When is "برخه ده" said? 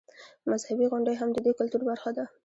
1.89-2.25